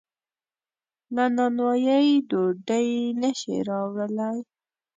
[1.15, 2.89] له نانوایۍ ډوډۍ
[3.21, 4.35] نشي راوړلی.